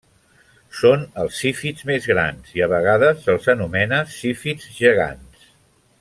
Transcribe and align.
Són 0.77 1.01
els 1.23 1.35
zífids 1.41 1.85
més 1.89 2.07
grans 2.13 2.55
i 2.61 2.65
a 2.67 2.71
vegades 2.73 3.21
se'ls 3.27 3.51
anomena 3.57 3.99
zífids 4.17 4.69
gegants. 4.83 5.45